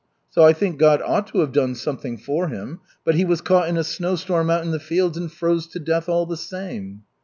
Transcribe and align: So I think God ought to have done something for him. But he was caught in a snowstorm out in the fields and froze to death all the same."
So 0.31 0.41
I 0.43 0.51
think 0.51 0.79
God 0.79 0.99
ought 1.03 1.27
to 1.27 1.41
have 1.41 1.51
done 1.51 1.75
something 1.75 2.17
for 2.17 2.47
him. 2.47 2.79
But 3.05 3.13
he 3.13 3.23
was 3.23 3.39
caught 3.41 3.67
in 3.69 3.77
a 3.77 3.83
snowstorm 3.83 4.49
out 4.49 4.63
in 4.63 4.71
the 4.71 4.79
fields 4.79 5.15
and 5.15 5.31
froze 5.31 5.67
to 5.67 5.79
death 5.79 6.09
all 6.09 6.25
the 6.25 6.37
same." 6.37 7.03